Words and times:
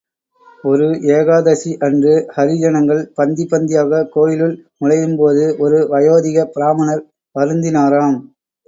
ஒரு 0.63 0.85
ஏகாதசி 1.17 1.71
அன்று 1.87 2.13
ஹரிஜனங்கள் 2.35 3.03
பந்தி 3.19 3.45
பந்தியாக 3.51 4.03
கோயிலுள் 4.15 4.55
நுழையும் 4.77 5.17
போது 5.17 5.45
ஒரு 5.59 5.79
வயோதிக 5.93 6.49
பிராம்மணர் 6.55 7.05
வருந்தினாராம். 7.35 8.19